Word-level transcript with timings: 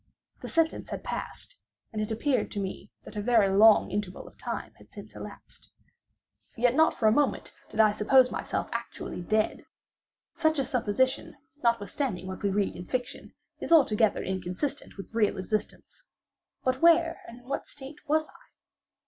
The 0.41 0.49
sentence 0.49 0.89
had 0.89 1.03
passed; 1.03 1.57
and 1.93 2.01
it 2.01 2.09
appeared 2.09 2.49
to 2.53 2.59
me 2.59 2.89
that 3.03 3.15
a 3.15 3.21
very 3.21 3.49
long 3.49 3.91
interval 3.91 4.27
of 4.27 4.35
time 4.35 4.73
had 4.77 4.91
since 4.91 5.15
elapsed. 5.15 5.69
Yet 6.57 6.73
not 6.73 6.95
for 6.95 7.05
a 7.07 7.11
moment 7.11 7.53
did 7.69 7.79
I 7.79 7.91
suppose 7.91 8.31
myself 8.31 8.67
actually 8.73 9.21
dead. 9.21 9.63
Such 10.33 10.57
a 10.57 10.65
supposition, 10.65 11.35
notwithstanding 11.61 12.25
what 12.25 12.41
we 12.41 12.49
read 12.49 12.75
in 12.75 12.87
fiction, 12.87 13.35
is 13.59 13.71
altogether 13.71 14.23
inconsistent 14.23 14.97
with 14.97 15.13
real 15.13 15.37
existence;—but 15.37 16.81
where 16.81 17.21
and 17.27 17.37
in 17.41 17.47
what 17.47 17.67
state 17.67 17.99
was 18.09 18.27
I? 18.27 18.33